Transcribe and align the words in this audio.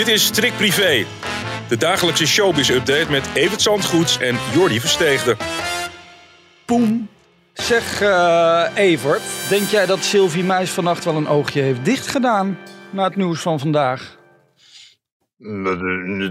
Dit 0.00 0.08
is 0.08 0.24
Strik 0.24 0.56
Privé, 0.56 1.06
de 1.68 1.76
dagelijkse 1.76 2.26
showbiz-update 2.26 3.10
met 3.10 3.28
Evert 3.34 3.62
Zandgoeds 3.62 4.18
en 4.18 4.36
Jordi 4.52 4.80
Versteegde. 4.80 5.36
Poem. 6.64 7.08
Zeg 7.52 8.02
uh, 8.02 8.64
Evert, 8.74 9.22
denk 9.48 9.68
jij 9.68 9.86
dat 9.86 10.04
Sylvie 10.04 10.44
Meis 10.44 10.70
vannacht 10.70 11.04
wel 11.04 11.16
een 11.16 11.28
oogje 11.28 11.60
heeft 11.60 11.84
dichtgedaan 11.84 12.58
na 12.90 13.04
het 13.04 13.16
nieuws 13.16 13.40
van 13.40 13.58
vandaag? 13.58 14.16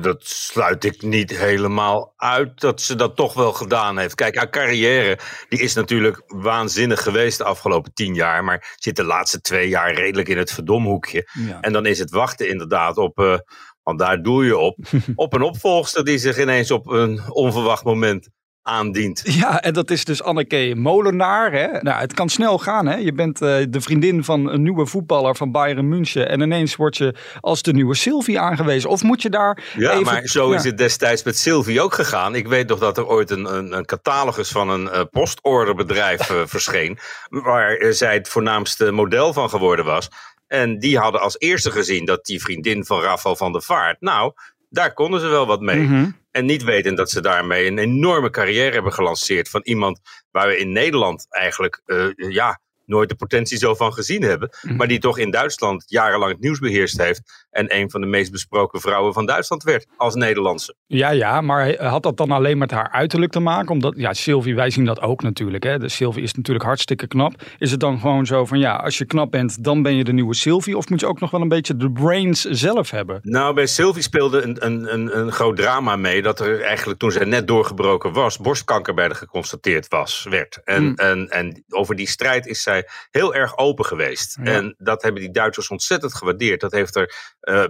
Dat 0.01 0.27
sluit 0.27 0.83
ik 0.83 1.01
niet 1.01 1.37
helemaal 1.37 2.13
uit 2.17 2.59
dat 2.59 2.81
ze 2.81 2.95
dat 2.95 3.15
toch 3.15 3.33
wel 3.33 3.53
gedaan 3.53 3.97
heeft. 3.97 4.15
Kijk, 4.15 4.35
haar 4.35 4.49
carrière 4.49 5.19
die 5.49 5.59
is 5.59 5.73
natuurlijk 5.73 6.21
waanzinnig 6.27 7.03
geweest 7.03 7.37
de 7.37 7.43
afgelopen 7.43 7.93
tien 7.93 8.13
jaar. 8.13 8.43
Maar 8.43 8.75
zit 8.75 8.95
de 8.95 9.03
laatste 9.03 9.41
twee 9.41 9.69
jaar 9.69 9.93
redelijk 9.93 10.27
in 10.27 10.37
het 10.37 10.51
verdomhoekje. 10.51 11.27
En 11.61 11.73
dan 11.73 11.85
is 11.85 11.99
het 11.99 12.11
wachten 12.11 12.49
inderdaad 12.49 12.97
op, 12.97 13.19
uh, 13.19 13.37
want 13.83 13.99
daar 13.99 14.21
doe 14.21 14.45
je 14.45 14.57
op, 14.57 14.77
op 15.15 15.33
een 15.33 15.41
opvolgster 15.41 16.05
die 16.05 16.17
zich 16.17 16.39
ineens 16.39 16.71
op 16.71 16.87
een 16.87 17.21
onverwacht 17.29 17.83
moment 17.83 18.29
aandient. 18.63 19.21
Ja, 19.39 19.61
en 19.61 19.73
dat 19.73 19.91
is 19.91 20.05
dus 20.05 20.23
Anneke 20.23 20.73
Molenaar. 20.75 21.51
Hè? 21.51 21.67
Nou, 21.81 21.99
het 21.99 22.13
kan 22.13 22.29
snel 22.29 22.57
gaan. 22.57 22.87
Hè? 22.87 22.95
Je 22.95 23.13
bent 23.13 23.41
uh, 23.41 23.57
de 23.69 23.81
vriendin 23.81 24.23
van 24.23 24.49
een 24.49 24.61
nieuwe 24.61 24.85
voetballer 24.85 25.35
van 25.35 25.51
Bayern 25.51 25.87
München. 25.87 26.29
En 26.29 26.41
ineens 26.41 26.75
word 26.75 26.97
je 26.97 27.15
als 27.39 27.61
de 27.61 27.73
nieuwe 27.73 27.95
Sylvie 27.95 28.39
aangewezen. 28.39 28.89
Of 28.89 29.03
moet 29.03 29.21
je 29.21 29.29
daar. 29.29 29.63
Ja, 29.75 29.91
even... 29.91 30.03
maar 30.03 30.27
zo 30.27 30.51
is 30.51 30.63
het 30.63 30.77
destijds 30.77 31.23
met 31.23 31.37
Sylvie 31.37 31.81
ook 31.81 31.93
gegaan. 31.93 32.35
Ik 32.35 32.47
weet 32.47 32.67
nog 32.67 32.79
dat 32.79 32.97
er 32.97 33.07
ooit 33.07 33.29
een, 33.29 33.55
een, 33.55 33.77
een 33.77 33.85
catalogus 33.85 34.49
van 34.49 34.69
een 34.69 34.83
uh, 34.83 35.01
postorderbedrijf 35.11 36.29
uh, 36.31 36.41
verscheen. 36.55 36.97
Waar 37.29 37.93
zij 37.93 38.13
het 38.13 38.29
voornaamste 38.29 38.91
model 38.91 39.33
van 39.33 39.49
geworden 39.49 39.85
was. 39.85 40.09
En 40.47 40.79
die 40.79 40.97
hadden 40.97 41.21
als 41.21 41.39
eerste 41.39 41.71
gezien 41.71 42.05
dat 42.05 42.25
die 42.25 42.41
vriendin 42.41 42.85
van 42.85 43.01
Rafael 43.01 43.35
van 43.35 43.51
der 43.51 43.61
Vaart. 43.61 44.01
Nou, 44.01 44.33
daar 44.69 44.93
konden 44.93 45.19
ze 45.19 45.27
wel 45.27 45.45
wat 45.45 45.61
mee. 45.61 45.79
Mm 45.79 45.87
-hmm. 45.87 46.17
En 46.39 46.45
niet 46.45 46.63
weten 46.63 46.95
dat 46.95 47.09
ze 47.09 47.21
daarmee 47.21 47.65
een 47.65 47.77
enorme 47.77 48.29
carrière 48.29 48.73
hebben 48.73 48.93
gelanceerd. 48.93 49.49
Van 49.49 49.61
iemand 49.63 49.99
waar 50.31 50.47
we 50.47 50.57
in 50.57 50.71
Nederland 50.71 51.25
eigenlijk 51.29 51.81
uh, 51.85 52.05
ja, 52.15 52.59
nooit 52.89 53.09
de 53.09 53.15
potentie 53.15 53.57
zo 53.57 53.73
van 53.75 53.93
gezien 53.93 54.21
hebben. 54.21 54.49
Mm. 54.61 54.75
Maar 54.75 54.87
die 54.87 54.99
toch 54.99 55.17
in 55.17 55.31
Duitsland 55.31 55.83
jarenlang 55.87 56.31
het 56.31 56.41
nieuws 56.41 56.59
beheerst 56.59 56.97
heeft. 56.97 57.47
En 57.51 57.75
een 57.75 57.89
van 57.89 58.01
de 58.01 58.07
meest 58.07 58.31
besproken 58.31 58.81
vrouwen 58.81 59.13
van 59.13 59.25
Duitsland 59.25 59.63
werd 59.63 59.87
als 59.97 60.15
Nederlandse. 60.15 60.75
Ja, 60.85 61.09
ja, 61.09 61.41
maar 61.41 61.83
had 61.83 62.03
dat 62.03 62.17
dan 62.17 62.31
alleen 62.31 62.57
met 62.57 62.71
haar 62.71 62.89
uiterlijk 62.91 63.31
te 63.31 63.39
maken? 63.39 63.71
Omdat, 63.71 63.93
ja, 63.97 64.13
Sylvie, 64.13 64.55
wij 64.55 64.69
zien 64.69 64.85
dat 64.85 65.01
ook 65.01 65.21
natuurlijk. 65.21 65.63
Hè? 65.63 65.77
De 65.77 65.89
Sylvie 65.89 66.23
is 66.23 66.33
natuurlijk 66.33 66.65
hartstikke 66.65 67.07
knap. 67.07 67.33
Is 67.57 67.71
het 67.71 67.79
dan 67.79 67.99
gewoon 67.99 68.25
zo 68.25 68.45
van, 68.45 68.59
ja, 68.59 68.75
als 68.75 68.97
je 68.97 69.05
knap 69.05 69.31
bent, 69.31 69.63
dan 69.63 69.81
ben 69.81 69.95
je 69.95 70.03
de 70.03 70.13
nieuwe 70.13 70.33
Sylvie? 70.33 70.77
Of 70.77 70.89
moet 70.89 70.99
je 70.99 71.07
ook 71.07 71.19
nog 71.19 71.31
wel 71.31 71.41
een 71.41 71.47
beetje 71.47 71.77
de 71.77 71.91
brains 71.91 72.41
zelf 72.41 72.91
hebben? 72.91 73.19
Nou, 73.23 73.53
bij 73.53 73.65
Sylvie 73.65 74.03
speelde 74.03 74.41
een, 74.41 74.65
een, 74.65 74.93
een, 74.93 75.17
een 75.19 75.31
groot 75.31 75.55
drama 75.55 75.95
mee. 75.95 76.21
Dat 76.21 76.39
er 76.39 76.61
eigenlijk 76.61 76.99
toen 76.99 77.11
zij 77.11 77.25
net 77.25 77.47
doorgebroken 77.47 78.13
was, 78.13 78.37
borstkanker 78.37 78.93
bij 78.93 79.05
haar 79.05 79.15
geconstateerd 79.15 79.87
was, 79.87 80.25
werd. 80.29 80.61
En, 80.63 80.83
mm. 80.83 80.95
en, 80.95 81.27
en 81.29 81.63
over 81.69 81.95
die 81.95 82.07
strijd 82.07 82.47
is 82.47 82.63
zij 82.63 82.78
heel 83.11 83.35
erg 83.35 83.57
open 83.57 83.85
geweest. 83.85 84.37
Ja. 84.43 84.51
En 84.51 84.75
dat 84.77 85.01
hebben 85.01 85.21
die 85.21 85.31
Duitsers 85.31 85.69
ontzettend 85.69 86.15
gewaardeerd. 86.15 86.61
Dat 86.61 86.71
heeft 86.71 86.95
er 86.95 87.15
uh, 87.41 87.65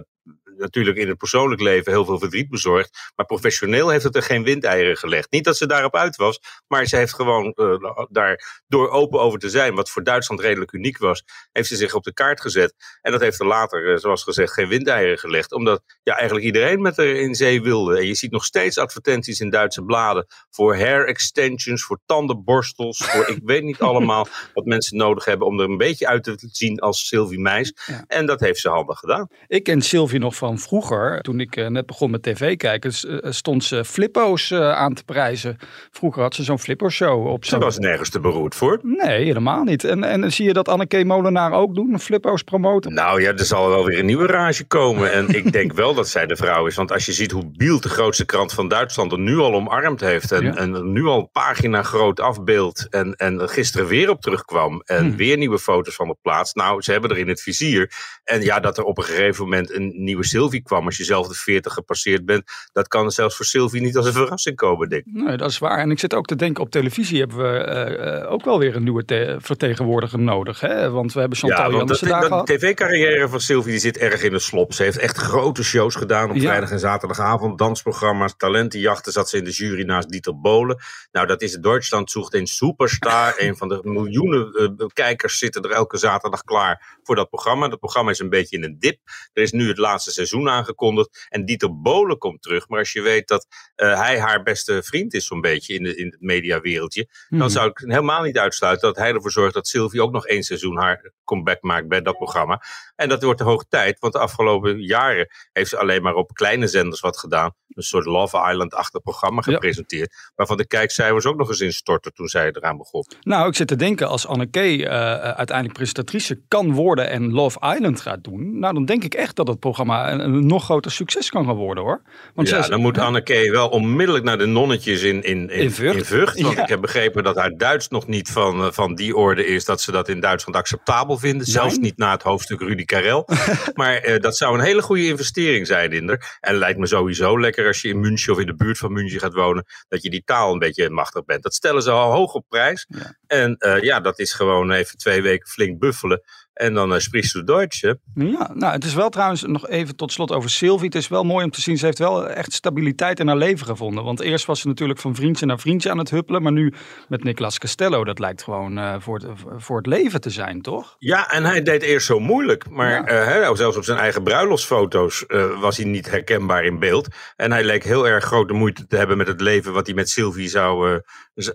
natuurlijk 0.56 0.96
in 0.96 1.08
het 1.08 1.18
persoonlijk 1.18 1.60
leven 1.60 1.92
heel 1.92 2.04
veel 2.04 2.18
verdriet 2.18 2.48
bezorgd. 2.48 3.12
Maar 3.16 3.26
professioneel 3.26 3.88
heeft 3.88 4.04
het 4.04 4.16
er 4.16 4.22
geen 4.22 4.44
windeieren 4.44 4.96
gelegd. 4.96 5.30
Niet 5.30 5.44
dat 5.44 5.56
ze 5.56 5.66
daarop 5.66 5.96
uit 5.96 6.16
was, 6.16 6.40
maar 6.66 6.86
ze 6.86 6.96
heeft 6.96 7.14
gewoon 7.14 7.52
uh, 7.56 8.04
daar 8.08 8.62
door 8.66 8.88
open 8.90 9.20
over 9.20 9.38
te 9.38 9.50
zijn, 9.50 9.74
wat 9.74 9.90
voor 9.90 10.04
Duitsland 10.04 10.40
redelijk 10.40 10.72
uniek 10.72 10.98
was, 10.98 11.24
heeft 11.52 11.68
ze 11.68 11.76
zich 11.76 11.94
op 11.94 12.04
de 12.04 12.12
kaart 12.12 12.40
gezet. 12.40 12.74
En 13.02 13.12
dat 13.12 13.20
heeft 13.20 13.40
er 13.40 13.46
later, 13.46 13.92
uh, 13.92 13.96
zoals 13.98 14.22
gezegd, 14.22 14.52
geen 14.52 14.68
windeieren 14.68 15.18
gelegd. 15.18 15.52
Omdat 15.52 15.82
ja, 16.02 16.14
eigenlijk 16.16 16.46
iedereen 16.46 16.82
met 16.82 16.96
haar 16.96 17.06
in 17.06 17.34
zee 17.34 17.62
wilde. 17.62 17.98
En 17.98 18.06
je 18.06 18.14
ziet 18.14 18.30
nog 18.30 18.44
steeds 18.44 18.78
advertenties 18.78 19.40
in 19.40 19.50
Duitse 19.50 19.82
bladen 19.82 20.26
voor 20.50 20.76
hair 20.76 21.06
extensions, 21.06 21.84
voor 21.84 22.00
tandenborstels, 22.06 22.98
voor 22.98 23.28
ik 23.28 23.40
weet 23.44 23.62
niet 23.62 23.80
allemaal 23.90 24.26
wat 24.54 24.64
mensen 24.64 24.96
nodig 24.96 25.24
hebben 25.24 25.46
om 25.46 25.60
er 25.60 25.68
een 25.68 25.76
beetje 25.76 26.06
uit 26.06 26.22
te 26.22 26.36
zien 26.52 26.78
als 26.78 27.06
Sylvie 27.06 27.40
Meis. 27.40 27.72
Ja. 27.86 28.04
En 28.06 28.26
dat 28.26 28.40
heeft 28.40 28.60
ze 28.60 28.68
handig 28.68 28.98
gedaan. 28.98 29.28
Ik 29.46 29.62
ken 29.62 29.82
Sylvie 29.82 30.18
nog 30.18 30.36
van 30.40 30.58
vroeger, 30.58 31.20
toen 31.20 31.40
ik 31.40 31.56
uh, 31.56 31.66
net 31.66 31.86
begon 31.86 32.10
met 32.10 32.22
tv 32.22 32.56
kijken, 32.56 32.92
uh, 33.06 33.18
stond 33.32 33.64
ze 33.64 33.84
flippo's 33.84 34.50
uh, 34.50 34.72
aan 34.72 34.94
te 34.94 35.04
prijzen. 35.04 35.56
Vroeger 35.90 36.22
had 36.22 36.34
ze 36.34 36.42
zo'n 36.42 36.58
flippo-show 36.58 37.26
op 37.26 37.44
Ze 37.44 37.58
was 37.58 37.78
nergens 37.78 38.10
te 38.10 38.20
beroerd 38.20 38.54
voor. 38.54 38.80
Nee, 38.82 39.24
helemaal 39.24 39.64
niet. 39.64 39.84
En, 39.84 40.04
en 40.04 40.32
zie 40.32 40.46
je 40.46 40.52
dat 40.52 40.68
Anneke 40.68 41.04
Molenaar 41.04 41.52
ook 41.52 41.74
doen, 41.74 42.00
flippo's 42.00 42.42
promoten? 42.42 42.94
Nou 42.94 43.20
ja, 43.22 43.32
er 43.32 43.44
zal 43.44 43.68
wel 43.68 43.84
weer 43.84 43.98
een 43.98 44.06
nieuwe 44.06 44.26
rage 44.26 44.64
komen. 44.64 45.12
En 45.12 45.28
ik 45.28 45.52
denk 45.52 45.72
wel 45.72 45.94
dat 45.94 46.08
zij 46.08 46.26
de 46.26 46.36
vrouw 46.36 46.66
is. 46.66 46.74
Want 46.74 46.92
als 46.92 47.06
je 47.06 47.12
ziet 47.12 47.30
hoe 47.30 47.50
Bielt, 47.56 47.82
de 47.82 47.88
grootste 47.88 48.24
krant 48.24 48.52
van 48.52 48.68
Duitsland, 48.68 49.12
er 49.12 49.18
nu 49.18 49.38
al 49.38 49.54
omarmd 49.54 50.00
heeft. 50.00 50.32
En, 50.32 50.44
ja. 50.44 50.54
en 50.54 50.92
nu 50.92 51.04
al 51.04 51.28
pagina 51.32 51.82
groot 51.82 52.20
afbeeld. 52.20 52.86
En, 52.90 53.14
en 53.14 53.48
gisteren 53.48 53.86
weer 53.86 54.10
op 54.10 54.20
terugkwam. 54.20 54.82
En 54.84 55.10
hm. 55.10 55.16
weer 55.16 55.36
nieuwe 55.36 55.58
foto's 55.58 55.94
van 55.94 56.08
de 56.08 56.16
plaats. 56.22 56.52
Nou, 56.52 56.82
ze 56.82 56.92
hebben 56.92 57.10
er 57.10 57.18
in 57.18 57.28
het 57.28 57.42
vizier. 57.42 57.92
En 58.24 58.42
ja, 58.42 58.60
dat 58.60 58.78
er 58.78 58.84
op 58.84 58.98
een 58.98 59.04
gegeven 59.04 59.44
moment 59.44 59.74
een 59.74 59.92
nieuwe 59.94 60.24
Sylvie 60.30 60.62
kwam 60.62 60.86
als 60.86 60.96
je 60.96 61.04
zelf 61.04 61.28
de 61.28 61.34
40 61.34 61.72
gepasseerd 61.72 62.24
bent. 62.24 62.50
Dat 62.72 62.88
kan 62.88 63.10
zelfs 63.10 63.36
voor 63.36 63.46
Sylvie 63.46 63.80
niet 63.80 63.96
als 63.96 64.06
een 64.06 64.12
verrassing 64.12 64.56
komen, 64.56 64.88
denk 64.88 65.04
ik. 65.06 65.12
Nee, 65.12 65.36
dat 65.36 65.50
is 65.50 65.58
waar. 65.58 65.78
En 65.78 65.90
ik 65.90 65.98
zit 65.98 66.14
ook 66.14 66.26
te 66.26 66.36
denken, 66.36 66.62
op 66.62 66.70
televisie 66.70 67.18
hebben 67.18 67.36
we 67.36 68.22
uh, 68.24 68.32
ook 68.32 68.44
wel 68.44 68.58
weer 68.58 68.76
een 68.76 68.82
nieuwe 68.82 69.38
vertegenwoordiger 69.40 70.18
nodig. 70.18 70.60
Hè? 70.60 70.90
Want 70.90 71.12
we 71.12 71.20
hebben 71.20 71.38
Chantal 71.38 71.70
ja, 71.70 71.76
Jansen 71.76 72.08
daar 72.08 72.22
gehad. 72.22 72.46
De 72.46 72.58
tv-carrière 72.58 73.28
van 73.28 73.40
Sylvie 73.40 73.70
die 73.70 73.80
zit 73.80 73.96
erg 73.96 74.22
in 74.22 74.32
de 74.32 74.38
slop. 74.38 74.72
Ze 74.72 74.82
heeft 74.82 74.98
echt 74.98 75.16
grote 75.16 75.64
shows 75.64 75.94
gedaan 75.94 76.30
op 76.30 76.36
ja. 76.36 76.42
vrijdag 76.42 76.70
en 76.70 76.78
zaterdagavond. 76.78 77.58
Dansprogramma's, 77.58 78.34
talentenjachten 78.36 79.12
zat 79.12 79.28
ze 79.28 79.36
in 79.36 79.44
de 79.44 79.50
jury 79.50 79.84
naast 79.84 80.08
Dieter 80.08 80.40
Bolen. 80.40 80.78
Nou, 81.12 81.26
dat 81.26 81.42
is 81.42 81.52
Duitsland 81.52 82.10
zoekt 82.10 82.34
een 82.34 82.46
superstar. 82.46 83.34
een 83.42 83.56
van 83.56 83.68
de 83.68 83.80
miljoenen 83.82 84.74
uh, 84.78 84.86
kijkers 84.92 85.38
zitten 85.38 85.62
er 85.62 85.70
elke 85.70 85.96
zaterdag 85.96 86.42
klaar 86.42 86.98
voor 87.02 87.16
dat 87.16 87.28
programma. 87.28 87.68
Dat 87.68 87.78
programma 87.78 88.10
is 88.10 88.18
een 88.18 88.28
beetje 88.28 88.56
in 88.56 88.64
een 88.64 88.76
dip. 88.78 88.98
Er 89.32 89.42
is 89.42 89.52
nu 89.52 89.68
het 89.68 89.78
laatste 89.78 90.10
seizoen 90.26 90.48
aangekondigd. 90.48 91.26
En 91.28 91.44
Dieter 91.44 91.80
Bolen 91.80 92.18
komt 92.18 92.42
terug. 92.42 92.68
Maar 92.68 92.78
als 92.78 92.92
je 92.92 93.02
weet 93.02 93.28
dat 93.28 93.46
uh, 93.76 94.00
hij 94.00 94.20
haar 94.20 94.42
beste 94.42 94.82
vriend 94.82 95.14
is, 95.14 95.26
zo'n 95.26 95.40
beetje 95.40 95.74
in, 95.74 95.82
de, 95.82 95.96
in 95.96 96.06
het 96.06 96.20
mediawereldje. 96.20 97.08
Dan 97.28 97.50
zou 97.50 97.68
ik 97.68 97.78
helemaal 97.78 98.22
niet 98.22 98.38
uitsluiten 98.38 98.88
dat 98.88 98.96
hij 98.96 99.12
ervoor 99.12 99.30
zorgt 99.30 99.54
dat 99.54 99.68
Sylvie 99.68 100.02
ook 100.02 100.12
nog 100.12 100.26
één 100.26 100.42
seizoen 100.42 100.78
haar 100.78 101.12
comeback 101.24 101.62
maakt 101.62 101.88
bij 101.88 102.02
dat 102.02 102.16
programma. 102.16 102.62
En 102.96 103.08
dat 103.08 103.22
wordt 103.22 103.38
de 103.38 103.44
hoog 103.44 103.64
tijd, 103.68 103.98
want 103.98 104.12
de 104.12 104.18
afgelopen 104.18 104.80
jaren 104.80 105.28
heeft 105.52 105.70
ze 105.70 105.78
alleen 105.78 106.02
maar 106.02 106.14
op 106.14 106.34
kleine 106.34 106.66
zenders 106.66 107.00
wat 107.00 107.18
gedaan. 107.18 107.54
Een 107.70 107.82
soort 107.82 108.04
Love 108.04 108.48
Island-achtig 108.50 109.02
programma 109.02 109.42
gepresenteerd. 109.42 110.12
Ja. 110.12 110.32
Waarvan 110.34 110.56
de 110.56 110.66
kijkcijfers 110.66 111.26
ook 111.26 111.36
nog 111.36 111.48
eens 111.48 111.60
instortten 111.60 112.12
toen 112.12 112.28
zij 112.28 112.46
eraan 112.46 112.76
begon. 112.76 113.04
Nou, 113.20 113.48
ik 113.48 113.54
zit 113.54 113.68
te 113.68 113.76
denken, 113.76 114.08
als 114.08 114.26
Anneke 114.26 114.76
uh, 114.76 114.88
uiteindelijk 115.18 115.76
presentatrice 115.76 116.42
kan 116.48 116.72
worden 116.72 117.10
en 117.10 117.32
Love 117.32 117.74
Island 117.74 118.00
gaat 118.00 118.24
doen. 118.24 118.58
Nou, 118.58 118.74
dan 118.74 118.84
denk 118.84 119.04
ik 119.04 119.14
echt 119.14 119.36
dat 119.36 119.48
het 119.48 119.58
programma 119.58 120.09
een, 120.12 120.20
een 120.20 120.46
nog 120.46 120.64
groter 120.64 120.90
succes 120.90 121.30
kan 121.30 121.44
gaan 121.44 121.54
worden 121.54 121.84
hoor. 121.84 122.02
Want 122.34 122.48
ja, 122.48 122.68
dan 122.68 122.80
moet 122.80 122.98
Anneke 122.98 123.50
wel 123.50 123.68
onmiddellijk 123.68 124.24
naar 124.24 124.38
de 124.38 124.46
nonnetjes 124.46 125.02
in, 125.02 125.22
in, 125.22 125.50
in, 125.50 125.60
in 125.60 125.70
Vught. 125.70 125.96
In 125.96 126.04
Vught 126.04 126.40
want 126.40 126.56
ja. 126.56 126.62
ik 126.62 126.68
heb 126.68 126.80
begrepen 126.80 127.22
dat 127.22 127.36
haar 127.36 127.56
Duits 127.56 127.88
nog 127.88 128.06
niet 128.06 128.30
van, 128.30 128.74
van 128.74 128.94
die 128.94 129.16
orde 129.16 129.46
is 129.46 129.64
dat 129.64 129.80
ze 129.80 129.92
dat 129.92 130.08
in 130.08 130.20
Duitsland 130.20 130.56
acceptabel 130.58 131.18
vinden. 131.18 131.46
Nee. 131.46 131.54
Zelfs 131.54 131.78
niet 131.78 131.96
na 131.96 132.10
het 132.10 132.22
hoofdstuk 132.22 132.60
Rudy 132.60 132.84
Karel. 132.84 133.28
maar 133.74 134.08
uh, 134.08 134.18
dat 134.18 134.36
zou 134.36 134.54
een 134.54 134.64
hele 134.64 134.82
goede 134.82 135.06
investering 135.06 135.66
zijn 135.66 135.92
in 135.92 136.08
er. 136.08 136.38
En 136.40 136.54
lijkt 136.54 136.78
me 136.78 136.86
sowieso 136.86 137.40
lekker 137.40 137.66
als 137.66 137.82
je 137.82 137.88
in 137.88 138.00
München 138.00 138.32
of 138.32 138.38
in 138.38 138.46
de 138.46 138.54
buurt 138.54 138.78
van 138.78 138.92
München 138.92 139.20
gaat 139.20 139.34
wonen, 139.34 139.66
dat 139.88 140.02
je 140.02 140.10
die 140.10 140.22
taal 140.24 140.52
een 140.52 140.58
beetje 140.58 140.90
machtig 140.90 141.24
bent. 141.24 141.42
Dat 141.42 141.54
stellen 141.54 141.82
ze 141.82 141.90
al 141.90 142.12
hoog 142.12 142.32
op 142.32 142.44
prijs. 142.48 142.86
Ja. 142.88 143.14
En 143.26 143.56
uh, 143.58 143.82
ja, 143.82 144.00
dat 144.00 144.18
is 144.18 144.32
gewoon 144.32 144.70
even 144.70 144.98
twee 144.98 145.22
weken 145.22 145.48
flink 145.48 145.78
buffelen. 145.78 146.22
En 146.60 146.74
dan 146.74 146.92
uh, 146.92 146.98
sprichst 146.98 147.32
du 147.32 147.44
Deutsch. 147.44 147.80
Hè? 147.80 147.92
Ja, 148.14 148.50
nou, 148.54 148.72
het 148.72 148.84
is 148.84 148.94
wel 148.94 149.08
trouwens 149.08 149.42
nog 149.42 149.68
even 149.68 149.96
tot 149.96 150.12
slot 150.12 150.32
over 150.32 150.50
Sylvie. 150.50 150.86
Het 150.86 150.94
is 150.94 151.08
wel 151.08 151.24
mooi 151.24 151.44
om 151.44 151.50
te 151.50 151.60
zien. 151.60 151.78
Ze 151.78 151.84
heeft 151.84 151.98
wel 151.98 152.28
echt 152.28 152.52
stabiliteit 152.52 153.20
in 153.20 153.26
haar 153.26 153.36
leven 153.36 153.66
gevonden. 153.66 154.04
Want 154.04 154.20
eerst 154.20 154.46
was 154.46 154.60
ze 154.60 154.68
natuurlijk 154.68 154.98
van 154.98 155.14
vriendje 155.14 155.46
naar 155.46 155.58
vriendje 155.58 155.90
aan 155.90 155.98
het 155.98 156.10
huppelen. 156.10 156.42
Maar 156.42 156.52
nu 156.52 156.72
met 157.08 157.24
Nicolas 157.24 157.58
Castello, 157.58 158.04
dat 158.04 158.18
lijkt 158.18 158.42
gewoon 158.42 158.78
uh, 158.78 158.94
voor, 158.98 159.14
het, 159.18 159.26
voor 159.56 159.76
het 159.76 159.86
leven 159.86 160.20
te 160.20 160.30
zijn, 160.30 160.62
toch? 160.62 160.96
Ja, 160.98 161.30
en 161.30 161.44
hij 161.44 161.62
deed 161.62 161.82
eerst 161.82 162.06
zo 162.06 162.18
moeilijk. 162.18 162.70
Maar 162.70 163.12
ja. 163.12 163.40
uh, 163.40 163.54
zelfs 163.54 163.76
op 163.76 163.84
zijn 163.84 163.98
eigen 163.98 164.22
bruiloftsfoto's 164.22 165.24
was 165.60 165.76
hij 165.76 165.86
niet 165.86 166.10
herkenbaar 166.10 166.64
in 166.64 166.78
beeld. 166.78 167.08
En 167.36 167.52
hij 167.52 167.64
leek 167.64 167.84
heel 167.84 168.08
erg 168.08 168.24
grote 168.24 168.52
moeite 168.52 168.86
te 168.86 168.96
hebben 168.96 169.16
met 169.16 169.26
het 169.26 169.40
leven 169.40 169.72
wat 169.72 169.86
hij 169.86 169.94
met 169.94 170.08
Sylvie 170.10 170.48
zou, 170.48 171.00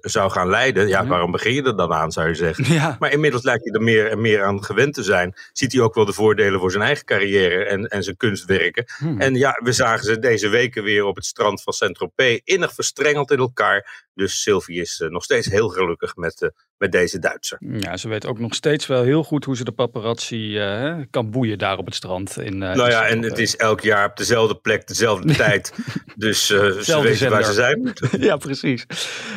zou 0.02 0.32
gaan 0.32 0.50
leiden. 0.50 0.88
Ja, 0.88 1.02
ja, 1.02 1.08
waarom 1.08 1.32
begin 1.32 1.54
je 1.54 1.64
er 1.64 1.78
dan 1.78 1.94
aan, 1.94 2.12
zou 2.12 2.28
je 2.28 2.36
zeggen? 2.36 2.64
Ja. 2.76 2.96
Maar 3.00 3.12
inmiddels 3.12 3.44
lijkt 3.44 3.64
hij 3.64 3.74
er 3.74 3.82
meer 3.82 4.12
en 4.12 4.22
meer 4.22 4.44
aan 4.44 4.64
gewend 4.64 4.95
te 4.96 5.04
zijn, 5.04 5.34
ziet 5.54 5.72
hij 5.72 5.82
ook 5.82 5.94
wel 5.94 6.06
de 6.06 6.14
voordelen 6.14 6.60
voor 6.60 6.72
zijn 6.72 6.84
eigen 6.84 7.06
carrière 7.06 7.66
en, 7.66 7.88
en 7.88 8.04
zijn 8.04 8.18
kunstwerken. 8.18 8.86
Hmm. 8.98 9.22
En 9.22 9.36
ja, 9.36 9.60
we 9.64 9.72
zagen 9.72 10.06
ze 10.06 10.20
deze 10.20 10.48
weken 10.48 10.84
weer 10.84 11.04
op 11.04 11.16
het 11.16 11.26
strand 11.26 11.62
van 11.64 11.74
Saint-Tropez, 11.74 12.40
innig 12.44 12.74
verstrengeld 12.74 13.32
in 13.32 13.38
elkaar. 13.40 14.06
Dus 14.14 14.42
Sylvie 14.42 14.82
is 14.82 15.00
uh, 15.00 15.10
nog 15.10 15.24
steeds 15.24 15.48
heel 15.48 15.70
gelukkig 15.70 16.16
met 16.16 16.42
uh, 16.42 16.50
met 16.78 16.92
deze 16.92 17.20
Duitser. 17.20 17.58
Ja, 17.80 17.98
ze 17.98 18.08
weet 18.08 18.26
ook 18.26 18.40
nog 18.40 18.54
steeds 18.54 18.88
wel 18.88 19.04
heel 19.04 19.24
goed 19.24 19.46
hoe 19.46 19.56
ze 19.56 19.64
de 19.64 19.72
paparazzi 19.72 20.36
uh, 20.36 20.96
kan 21.10 21.32
boeien 21.32 21.58
daar 21.58 21.78
op 21.78 21.86
het 21.86 21.96
strand. 21.96 22.40
In, 22.40 22.54
uh, 22.54 22.60
nou 22.60 22.90
ja, 22.90 23.06
en 23.08 23.24
het 23.24 23.38
is 23.38 23.56
elk 23.56 23.82
jaar 23.82 24.10
op 24.10 24.18
dezelfde 24.18 24.56
plek, 24.56 24.88
dezelfde 24.88 25.36
tijd. 25.46 25.74
Dus 26.16 26.52
uh, 26.52 26.72
ze 26.72 27.02
weten 27.02 27.30
waar 27.30 27.44
ze 27.44 27.54
zijn 27.54 27.94
ja, 28.20 28.38
precies. 28.38 28.86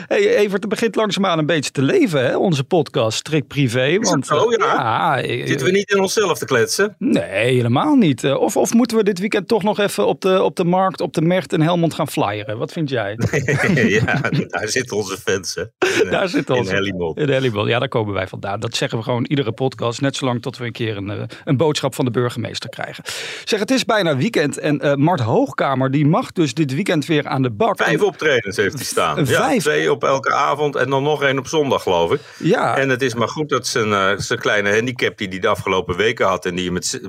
Hey, 0.06 0.36
Evert, 0.36 0.60
het 0.60 0.68
begint 0.68 0.94
langzaamaan 0.94 1.38
een 1.38 1.46
beetje 1.46 1.70
te 1.70 1.82
leven, 1.82 2.24
hè, 2.24 2.36
onze 2.36 2.64
podcast, 2.64 3.18
strikt 3.18 3.48
privé. 3.48 3.98
Want, 3.98 4.30
oh 4.30 4.52
ja? 4.52 5.18
ja 5.18 5.46
Zitten 5.46 5.66
we 5.66 5.72
niet 5.72 5.90
in 5.90 6.00
onszelf 6.00 6.38
te 6.38 6.44
kletsen? 6.44 6.94
Nee, 6.98 7.54
helemaal 7.54 7.94
niet. 7.94 8.24
Of, 8.24 8.56
of 8.56 8.72
moeten 8.74 8.96
we 8.96 9.02
dit 9.02 9.18
weekend 9.18 9.48
toch 9.48 9.62
nog 9.62 9.78
even 9.78 10.06
op 10.06 10.20
de, 10.20 10.42
op 10.42 10.56
de 10.56 10.64
markt, 10.64 11.00
op 11.00 11.12
de 11.12 11.20
Mert 11.20 11.52
in 11.52 11.60
Helmond 11.60 11.94
gaan 11.94 12.08
flyeren? 12.08 12.58
Wat 12.58 12.72
vind 12.72 12.90
jij? 12.90 13.18
ja, 13.74 14.20
daar 14.48 14.68
zitten 14.68 14.96
onze 14.96 15.16
fans, 15.16 15.54
hè. 15.54 15.62
In, 16.02 16.10
daar 16.10 16.28
zitten 16.28 16.56
onze. 16.56 16.76
In 17.14 17.27
ja, 17.66 17.78
daar 17.78 17.88
komen 17.88 18.14
wij 18.14 18.26
vandaan. 18.26 18.60
Dat 18.60 18.76
zeggen 18.76 18.98
we 18.98 19.04
gewoon 19.04 19.24
iedere 19.24 19.52
podcast, 19.52 20.00
net 20.00 20.16
zolang 20.16 20.42
tot 20.42 20.56
we 20.56 20.64
een 20.64 20.72
keer 20.72 20.96
een, 20.96 21.10
eh, 21.10 21.22
een 21.44 21.56
boodschap 21.56 21.94
van 21.94 22.04
de 22.04 22.10
burgemeester 22.10 22.70
krijgen. 22.70 23.04
Zeg, 23.44 23.60
het 23.60 23.70
is 23.70 23.84
bijna 23.84 24.16
weekend 24.16 24.58
en 24.58 24.86
uh, 24.86 24.94
Mart 24.94 25.20
Hoogkamer 25.20 25.90
die 25.90 26.06
mag 26.06 26.32
dus 26.32 26.54
dit 26.54 26.74
weekend 26.74 27.06
weer 27.06 27.28
aan 27.28 27.42
de 27.42 27.50
bak. 27.50 27.76
Vijf 27.76 28.02
optredens 28.02 28.56
heeft 28.56 28.74
hij 28.74 28.84
staan. 28.84 29.26
Vijf. 29.26 29.54
Ja, 29.54 29.70
twee 29.70 29.92
op 29.92 30.04
elke 30.04 30.32
avond 30.32 30.76
en 30.76 30.90
dan 30.90 31.02
nog 31.02 31.22
één 31.22 31.38
op 31.38 31.46
zondag, 31.46 31.82
geloof 31.82 32.12
ik. 32.12 32.20
Ja. 32.38 32.76
En 32.76 32.88
het 32.88 33.02
is 33.02 33.14
maar 33.14 33.28
goed 33.28 33.48
dat 33.48 33.66
zijn, 33.66 33.88
uh, 33.88 34.12
zijn 34.16 34.38
kleine 34.38 34.74
handicap 34.74 35.18
die 35.18 35.28
hij 35.28 35.38
de 35.38 35.48
afgelopen 35.48 35.96
weken 35.96 36.26
had 36.26 36.46
en 36.46 36.54
die 36.54 36.64
je 36.64 36.72
met 36.72 37.00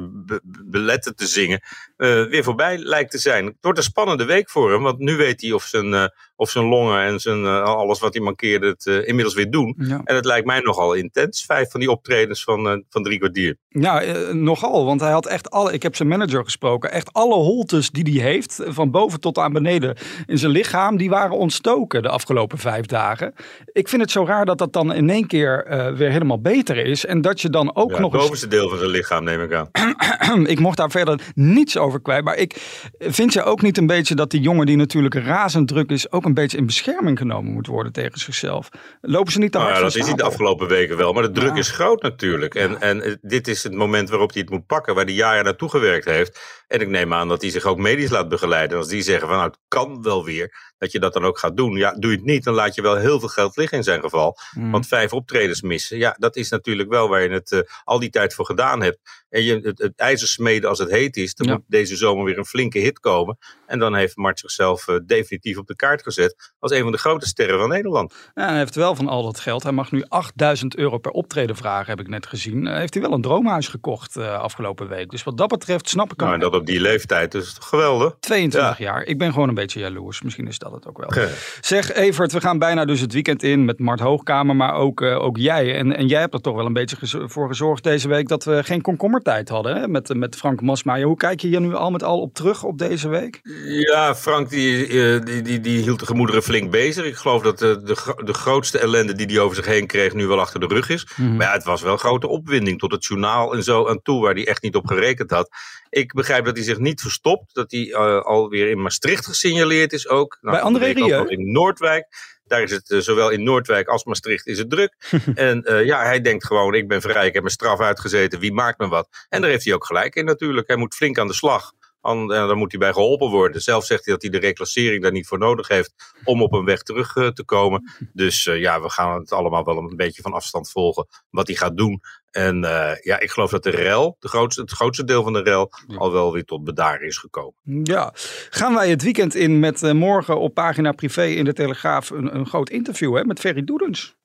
beletten 0.66 1.16
te 1.16 1.28
zingen, 1.28 1.62
weer 2.08 2.44
voorbij 2.44 2.78
lijkt 2.78 3.12
te 3.12 3.18
zijn. 3.18 3.46
Het 3.46 3.56
wordt 3.62 3.78
een 3.78 3.84
spannende 3.84 4.26
week 4.26 4.50
voor 4.50 4.72
hem, 4.72 4.84
want 4.84 5.00
nu 5.00 5.16
weet 5.16 5.42
hij 5.42 5.52
of 5.52 5.64
zijn 5.64 6.12
of 6.40 6.50
zijn 6.50 6.66
longen 6.66 7.02
en 7.02 7.20
zijn, 7.20 7.44
uh, 7.44 7.64
alles 7.64 8.00
wat 8.00 8.14
hij 8.14 8.24
mankeerde 8.24 8.68
het 8.68 8.86
inmiddels 8.86 9.36
weer 9.36 9.50
doen. 9.50 9.76
En 10.04 10.16
het 10.16 10.26
lijkt 10.26 10.46
mij 10.46 10.60
nogal 10.60 10.94
intens, 10.94 11.46
vijf 11.46 11.72
van 11.72 11.80
die 11.80 11.92
optredens 11.92 12.44
van, 12.44 12.84
van 12.90 13.04
drie 13.04 13.18
kwartier. 13.18 13.58
Ja, 13.68 14.04
nogal, 14.32 14.86
want 14.86 15.02
hij 15.02 15.12
had 15.12 15.26
echt 15.26 15.50
alle, 15.50 15.74
ik 15.74 15.84
heb 15.84 15.96
zijn 15.96 16.08
manager 16.08 16.44
gesproken, 16.44 16.92
echt 16.92 17.14
alle 17.14 17.36
holtes 17.36 17.90
die 17.90 18.22
hij 18.22 18.32
heeft, 18.32 18.62
van 18.66 18.92
boven 18.92 19.20
tot 19.20 19.38
aan 19.38 19.54
beneden 19.54 19.98
in 20.26 20.38
zijn 20.38 20.52
lichaam, 20.52 20.98
die 20.98 21.10
waren 21.10 21.38
ontstoken 21.38 22.02
de 22.02 22.10
afgelopen 22.10 22.58
vijf 22.58 22.86
dagen. 22.86 23.34
Ik 23.72 23.88
vind 23.88 24.02
het 24.02 24.12
zo 24.12 24.26
raar 24.26 24.46
dat 24.46 24.58
dat 24.58 24.74
dan 24.74 24.94
in 24.94 25.10
één 25.10 25.28
keer 25.28 25.66
weer 25.98 26.12
helemaal 26.12 26.42
beter 26.42 26.78
is 26.78 27.06
en 27.06 27.22
dat 27.22 27.42
je 27.42 27.50
dan 27.50 27.76
ook 27.76 27.92
ja, 27.92 28.00
nog... 28.00 28.12
Het 28.12 28.22
bovenste 28.22 28.48
deel 28.48 28.70
van 28.70 28.78
zijn 28.78 28.90
lichaam 28.90 29.24
neem 29.24 29.42
ik 29.42 29.54
aan. 29.54 29.70
ik 30.54 30.60
mocht 30.60 30.78
daar 30.78 30.92
verder 30.92 31.20
niets 31.36 31.78
over 31.78 31.89
kwijt, 32.02 32.24
maar 32.24 32.38
ik 32.38 32.56
vind 33.00 33.34
je 33.34 33.44
ook 33.44 33.62
niet 33.62 33.78
een 33.78 33.88
beetje 33.88 34.16
dat 34.16 34.32
die 34.32 34.42
jongen 34.42 34.66
die 34.66 34.76
natuurlijk 34.76 35.16
razend 35.16 35.68
druk 35.68 35.90
is, 35.90 36.12
ook 36.12 36.26
een 36.26 36.34
beetje 36.34 36.58
in 36.58 36.66
bescherming 36.66 37.18
genomen 37.18 37.54
moet 37.54 37.68
worden 37.68 37.92
tegen 37.92 38.20
zichzelf. 38.20 38.70
Lopen 39.02 39.32
ze 39.32 39.40
niet 39.40 39.52
te 39.52 39.58
nou 39.58 39.70
hard 39.70 39.84
ja, 39.84 39.88
Dat 39.88 40.02
is 40.02 40.08
niet 40.08 40.18
de 40.18 40.24
afgelopen 40.24 40.68
weken 40.68 40.98
wel, 40.98 41.14
maar 41.14 41.24
de 41.24 41.32
druk 41.32 41.56
is 41.56 41.72
groot 41.72 42.02
natuurlijk. 42.02 42.56
En, 42.56 42.82
en 42.82 43.20
dit 43.22 43.48
is 43.48 43.64
het 43.64 43.74
moment 43.74 44.10
waarop 44.10 44.32
hij 44.32 44.42
het 44.42 44.50
moet 44.50 44.66
pakken, 44.66 44.96
waar 44.96 45.06
hij 45.06 45.14
jaren 45.14 45.44
naartoe 45.44 45.70
gewerkt 45.70 46.06
heeft. 46.06 46.40
En 46.68 46.82
ik 46.82 46.88
neem 46.88 47.14
aan 47.14 47.28
dat 47.28 47.42
hij 47.42 47.52
zich 47.52 47.66
ook 47.66 47.78
medisch 47.78 48.10
laat 48.10 48.30
begeleiden. 48.30 48.78
Als 48.78 48.88
die 48.88 49.02
zeggen 49.02 49.28
van 49.28 49.38
nou, 49.38 49.50
het 49.50 49.60
kan 49.68 50.02
wel 50.02 50.26
weer 50.26 50.74
dat 50.78 50.92
je 50.92 51.00
dat 51.00 51.14
dan 51.14 51.26
ook 51.26 51.40
gaat 51.40 51.58
doen. 51.58 51.76
Ja, 51.76 51.92
doe 51.92 52.12
je 52.12 52.18
het 52.18 52.26
niet, 52.26 52.44
dan 52.44 52.54
laat 52.54 52.76
je 52.76 52.82
wel 52.82 52.96
heel 52.96 53.20
veel 53.20 53.30
geld 53.30 53.58
liggen 53.58 53.78
in 53.78 53.84
zijn 53.84 54.02
geval. 54.02 54.38
Mm. 54.52 54.72
Want 54.72 54.88
vijf 54.88 55.14
optredens 55.14 55.62
missen, 55.62 55.98
ja, 55.98 56.16
dat 56.18 56.36
is 56.36 56.50
natuurlijk 56.50 56.90
wel 56.90 57.10
waar 57.10 57.22
je 57.22 57.30
het 57.30 57.52
uh, 57.52 57.60
al 57.84 58.00
die 58.00 58.10
tijd 58.10 58.34
voor 58.34 58.46
gedaan 58.46 58.82
hebt. 58.82 59.00
En 59.30 59.44
je, 59.44 59.60
het, 59.60 59.80
het 59.80 59.94
ijzer 59.96 60.28
smeden 60.28 60.70
als 60.70 60.80
het 60.80 60.90
heet 60.90 61.18
is, 61.18 61.34
dan 61.34 61.48
moet 61.48 61.64
deze 61.80 61.96
zomer 61.96 62.26
weer 62.26 62.38
een 62.38 62.46
flinke 62.46 62.80
hit 62.80 63.00
komen. 63.00 63.38
En 63.66 63.80
dan 63.80 63.96
heeft 63.96 64.18
Mart 64.18 64.40
zichzelf 64.40 64.88
uh, 64.88 64.96
definitief 65.06 65.58
op 65.58 65.68
de 65.68 65.76
kaart 65.76 66.04
gezet 66.04 66.54
als 66.60 66.72
een 66.72 66.82
van 66.82 66.92
de 66.92 66.98
grote 66.98 67.28
sterren 67.28 67.60
van 67.60 67.70
Nederland. 67.70 68.14
Ja, 68.36 68.48
hij 68.48 68.58
heeft 68.58 68.76
wel 68.76 68.96
van 68.96 69.08
al 69.08 69.24
dat 69.24 69.40
geld. 69.40 69.64
Hij 69.64 69.72
mag 69.72 69.92
nu 69.92 70.04
8000 70.08 70.76
euro 70.76 70.98
per 70.98 71.12
optreden 71.12 71.56
vragen, 71.56 71.90
heb 71.90 72.00
ik 72.00 72.08
net 72.08 72.26
gezien. 72.26 72.66
Uh, 72.66 72.78
heeft 72.78 72.94
hij 72.94 73.04
wel 73.04 73.14
een 73.14 73.22
droomhuis 73.22 73.68
gekocht 73.68 74.18
afgelopen 74.18 74.88
week. 74.88 75.10
Dus 75.10 75.24
wat 75.24 75.38
dat 75.38 75.48
betreft 75.48 75.90
snap 75.90 76.12
ik 76.12 76.20
hem. 76.20 76.30
Nou, 76.30 76.42
en 76.42 76.50
dat 76.50 76.60
op 76.60 76.66
die 76.66 76.82
leeftijd 76.82 77.34
is 77.34 77.54
toch 77.54 77.68
geweldig. 77.68 78.16
22 78.20 78.78
ja. 78.78 78.86
jaar. 78.86 79.04
Ik 79.04 79.18
ben 79.18 79.34
gewoon 79.34 79.50
een 79.50 79.56
beetje 79.56 79.80
jaloers. 79.80 80.22
Misschien 80.22 80.48
is 80.48 80.60
dat 80.60 80.72
het 80.72 80.88
ook 80.88 80.98
wel. 80.98 81.28
Zeg 81.62 81.94
Evert, 81.94 82.32
we 82.32 82.42
gaan 82.42 82.60
bijna 82.60 82.86
dus 82.86 83.00
het 83.00 83.14
weekend 83.14 83.44
in 83.44 83.66
met 83.66 83.80
Mart 83.80 84.00
Hoogkamer, 84.00 84.56
maar 84.56 84.74
ook, 84.74 85.02
ook 85.02 85.38
jij. 85.38 85.76
En, 85.76 85.96
en 85.96 86.08
jij 86.08 86.20
hebt 86.20 86.34
er 86.34 86.42
toch 86.42 86.56
wel 86.56 86.66
een 86.66 86.74
beetje 86.74 86.98
voor 87.28 87.48
gezorgd 87.48 87.84
deze 87.84 88.08
week 88.08 88.28
dat 88.28 88.44
we 88.44 88.64
geen 88.64 88.82
komkommertijd 88.82 89.50
hadden 89.50 89.76
hè? 89.76 89.88
Met, 89.88 90.14
met 90.16 90.36
Frank 90.36 90.62
Masmaier. 90.62 91.06
Hoe 91.06 91.18
kijk 91.18 91.42
je 91.42 91.48
hier 91.48 91.62
nu 91.62 91.69
al 91.78 91.92
met 91.92 92.04
al 92.04 92.22
op 92.22 92.34
terug 92.34 92.64
op 92.64 92.78
deze 92.78 93.10
week? 93.10 93.40
Ja, 93.66 94.16
Frank 94.16 94.50
die, 94.50 94.88
uh, 94.88 95.22
die, 95.26 95.42
die, 95.42 95.60
die, 95.60 95.82
hield 95.82 96.00
de 96.00 96.06
gemoederen 96.06 96.44
flink 96.44 96.72
bezig. 96.72 97.06
Ik 97.06 97.16
geloof 97.16 97.42
dat 97.42 97.60
de, 97.60 97.82
de, 97.84 98.22
de 98.24 98.34
grootste 98.34 98.80
ellende 98.80 99.14
die 99.14 99.26
hij 99.26 99.40
over 99.40 99.56
zich 99.56 99.66
heen 99.66 99.88
kreeg 99.88 100.14
nu 100.14 100.28
wel 100.28 100.40
achter 100.40 100.60
de 100.60 100.68
rug 100.68 100.90
is. 100.90 101.08
Mm 101.16 101.26
-hmm. 101.26 101.36
Maar 101.36 101.48
ja, 101.48 101.54
het 101.54 101.64
was 101.64 101.82
wel 101.82 101.98
grote 101.98 102.28
opwinding 102.28 102.80
tot 102.80 102.92
het 102.92 103.06
journaal 103.06 103.54
en 103.54 103.64
zo 103.64 103.88
aan 103.88 104.02
toe 104.02 104.22
waar 104.22 104.34
hij 104.34 104.48
echt 104.48 104.62
niet 104.62 104.76
op 104.76 104.88
gerekend 104.88 105.32
had. 105.32 105.50
Ik 105.90 106.14
begrijp 106.14 106.46
dat 106.46 106.56
hij 106.56 106.66
zich 106.66 106.78
niet 106.78 107.02
verstopt. 107.02 107.54
Dat 107.54 107.72
hij 107.72 107.86
uh, 107.86 108.22
alweer 108.22 108.70
in 108.70 108.82
Maastricht 108.82 109.26
gesignaleerd 109.26 109.94
is 109.94 110.08
ook. 110.08 110.38
Nou, 110.42 110.56
Bij 110.56 110.66
André 110.66 110.86
Rieu? 110.86 111.28
In 111.28 111.52
Noordwijk. 111.52 112.08
Daar 112.50 112.62
is 112.62 112.72
het 112.72 112.90
uh, 112.90 113.00
zowel 113.00 113.30
in 113.30 113.44
Noordwijk 113.44 113.88
als 113.88 114.04
Maastricht 114.04 114.48
is 114.48 114.58
het 114.58 114.70
druk. 114.70 114.96
en 115.36 115.64
uh, 115.72 115.86
ja, 115.86 116.04
hij 116.04 116.22
denkt 116.22 116.46
gewoon, 116.46 116.74
ik 116.74 116.88
ben 116.88 117.02
vrij, 117.02 117.28
ik 117.28 117.34
heb 117.34 117.42
mijn 117.44 117.54
straf 117.54 117.80
uitgezeten, 117.80 118.40
wie 118.40 118.54
maakt 118.54 118.80
me 118.80 118.88
wat? 118.88 119.26
En 119.30 119.42
daar 119.42 119.50
heeft 119.50 119.66
hij 119.66 119.74
ook 119.74 119.86
gelijk 119.86 120.16
in 120.16 120.26
natuurlijk. 120.26 120.68
Hij 120.68 120.76
moet 120.76 120.96
flink 120.96 121.18
aan 121.18 121.28
de 121.28 121.34
slag. 121.34 121.72
En 122.02 122.28
dan 122.28 122.58
moet 122.58 122.72
hij 122.72 122.80
bij 122.80 122.94
geholpen 122.94 123.30
worden. 123.30 123.62
Zelf 123.62 123.86
zegt 123.86 124.06
hij 124.06 124.14
dat 124.14 124.22
hij 124.22 124.32
de 124.32 124.48
reclassering 124.48 125.04
daar 125.04 125.12
niet 125.12 125.28
voor 125.28 125.38
nodig 125.38 125.68
heeft 125.68 125.94
om 126.24 126.42
op 126.42 126.54
een 126.54 126.66
weg 126.66 126.82
terug 126.82 127.14
te 127.14 127.44
komen. 127.46 127.92
Dus 128.14 128.46
uh, 128.46 128.60
ja, 128.60 128.82
we 128.82 128.90
gaan 128.90 129.20
het 129.20 129.32
allemaal 129.32 129.64
wel 129.64 129.78
een 129.78 129.96
beetje 129.96 130.22
van 130.22 130.34
afstand 130.34 130.72
volgen 130.72 131.08
wat 131.30 131.48
hij 131.48 131.56
gaat 131.56 131.78
doen. 131.78 132.02
En 132.32 132.64
uh, 132.64 132.92
ja, 133.02 133.20
ik 133.20 133.32
geloof 133.32 133.52
dat 133.52 133.64
de 133.64 133.70
rel, 133.70 134.16
de 134.20 134.28
grootste, 134.28 134.62
het 134.62 134.72
grootste 134.72 135.04
deel 135.04 135.24
van 135.24 135.34
de 135.34 135.42
rel, 135.42 135.72
al 135.98 136.12
wel 136.12 136.34
weer 136.34 136.46
tot 136.46 136.64
bedaren 136.64 137.08
is 137.08 137.18
gekomen. 137.18 137.54
Ja, 137.84 138.14
gaan 138.50 138.74
wij 138.74 138.90
het 138.90 139.04
weekend 139.04 139.36
in 139.36 139.60
met 139.60 139.94
morgen 139.94 140.40
op 140.40 140.54
pagina 140.54 140.92
privé 140.92 141.26
in 141.26 141.46
de 141.46 141.54
Telegraaf 141.54 142.10
een, 142.10 142.36
een 142.36 142.48
groot 142.48 142.70
interview 142.70 143.16
hè, 143.16 143.24
met 143.24 143.40
Ferry 143.40 143.64
Doedens. 143.64 144.18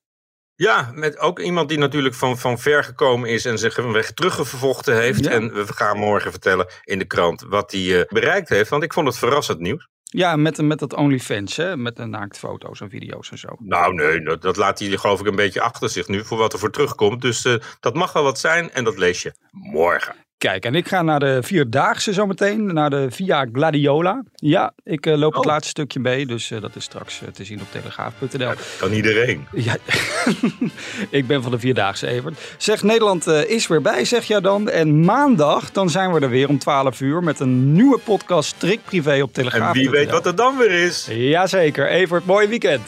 Ja, 0.56 0.90
met 0.94 1.18
ook 1.18 1.40
iemand 1.40 1.68
die 1.68 1.78
natuurlijk 1.78 2.14
van, 2.14 2.38
van 2.38 2.58
ver 2.58 2.84
gekomen 2.84 3.28
is 3.28 3.44
en 3.44 3.58
zich 3.58 3.76
een 3.76 3.92
weg 3.92 4.12
teruggevochten 4.12 4.96
heeft. 4.96 5.24
Ja. 5.24 5.30
En 5.30 5.54
we 5.54 5.72
gaan 5.72 5.98
morgen 5.98 6.30
vertellen 6.30 6.66
in 6.84 6.98
de 6.98 7.04
krant 7.04 7.44
wat 7.48 7.72
hij 7.72 7.80
uh, 7.80 8.02
bereikt 8.08 8.48
heeft. 8.48 8.70
Want 8.70 8.82
ik 8.82 8.92
vond 8.92 9.06
het 9.06 9.18
verrassend 9.18 9.58
nieuws. 9.58 9.88
Ja, 10.16 10.36
met, 10.36 10.62
met 10.62 10.78
dat 10.78 10.94
OnlyFans, 10.94 11.56
hè? 11.56 11.76
met 11.76 11.96
de 11.96 12.04
naaktfoto's 12.04 12.80
en 12.80 12.90
video's 12.90 13.30
en 13.30 13.38
zo. 13.38 13.48
Nou 13.58 13.94
nee, 13.94 14.38
dat, 14.38 14.56
laat 14.56 14.78
hij 14.78 14.88
geloof 14.88 15.20
ik 15.20 15.26
een 15.26 15.36
beetje 15.36 15.60
achter 15.60 15.90
zich 15.90 16.08
nu 16.08 16.24
voor 16.24 16.38
wat 16.38 16.52
er 16.52 16.58
voor 16.58 16.70
terugkomt. 16.70 17.22
Dus 17.22 17.44
uh, 17.44 17.54
dat 17.80 17.94
mag 17.94 18.12
wel 18.12 18.22
wat 18.22 18.38
zijn 18.38 18.70
en 18.70 18.84
dat 18.84 18.98
lees 18.98 19.22
je 19.22 19.34
morgen. 19.50 20.23
Kijk, 20.44 20.64
en 20.64 20.74
ik 20.74 20.88
ga 20.88 21.02
naar 21.02 21.20
de 21.20 21.38
Vierdaagse 21.42 22.12
zometeen, 22.12 22.74
naar 22.74 22.90
de 22.90 23.06
Via 23.10 23.46
Gladiola. 23.52 24.22
Ja, 24.34 24.72
ik 24.82 25.06
uh, 25.06 25.16
loop 25.16 25.32
oh. 25.32 25.36
het 25.36 25.44
laatste 25.44 25.68
stukje 25.68 26.00
mee, 26.00 26.26
dus 26.26 26.50
uh, 26.50 26.60
dat 26.60 26.76
is 26.76 26.84
straks 26.84 27.20
uh, 27.22 27.28
te 27.28 27.44
zien 27.44 27.60
op 27.60 27.66
telegraaf.nl. 27.70 28.38
Ja, 28.38 28.54
kan 28.78 28.92
iedereen. 28.92 29.46
Ja, 29.52 29.76
ik 31.10 31.26
ben 31.26 31.42
van 31.42 31.50
de 31.50 31.58
Vierdaagse, 31.58 32.06
Evert. 32.06 32.54
Zeg, 32.58 32.82
Nederland 32.82 33.26
is 33.26 33.66
weer 33.66 33.82
bij, 33.82 34.04
zeg 34.04 34.24
jij 34.24 34.40
dan. 34.40 34.70
En 34.70 35.04
maandag, 35.04 35.70
dan 35.70 35.90
zijn 35.90 36.12
we 36.12 36.20
er 36.20 36.30
weer 36.30 36.48
om 36.48 36.58
12 36.58 37.00
uur 37.00 37.22
met 37.22 37.40
een 37.40 37.72
nieuwe 37.72 37.98
podcast 37.98 38.48
Strik 38.48 38.80
Privé 38.84 39.22
op 39.22 39.32
telegraaf. 39.32 39.74
En 39.74 39.80
wie 39.80 39.90
weet 39.90 40.10
wat 40.10 40.26
er 40.26 40.36
dan 40.36 40.56
weer 40.56 40.70
is. 40.70 41.08
Jazeker, 41.10 41.88
Evert, 41.88 42.24
mooi 42.24 42.48
weekend. 42.48 42.82